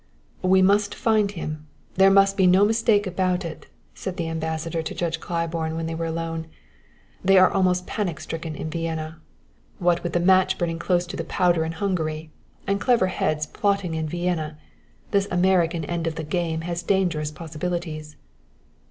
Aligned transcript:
"We 0.41 0.63
must 0.63 0.95
find 0.95 1.29
him 1.29 1.67
there 1.93 2.09
must 2.09 2.35
be 2.35 2.47
no 2.47 2.65
mistake 2.65 3.05
about 3.05 3.45
it," 3.45 3.67
said 3.93 4.17
the 4.17 4.29
Ambassador 4.29 4.81
to 4.81 4.95
Judge 4.95 5.19
Claiborne, 5.19 5.75
when 5.75 5.85
they 5.85 5.93
were 5.93 6.07
alone. 6.07 6.47
"They 7.23 7.37
are 7.37 7.51
almost 7.51 7.85
panic 7.85 8.19
stricken 8.19 8.55
in 8.55 8.71
Vienna. 8.71 9.21
What 9.77 10.01
with 10.01 10.13
the 10.13 10.19
match 10.19 10.57
burning 10.57 10.79
close 10.79 11.05
to 11.05 11.15
the 11.17 11.23
powder 11.23 11.63
in 11.63 11.73
Hungary 11.73 12.31
and 12.65 12.81
clever 12.81 13.09
heads 13.13 13.45
plotting 13.45 13.93
in 13.93 14.07
Vienna 14.09 14.57
this 15.11 15.27
American 15.29 15.85
end 15.85 16.07
of 16.07 16.15
the 16.15 16.23
game 16.23 16.61
has 16.61 16.81
dangerous 16.81 17.29
possibilities." 17.29 18.15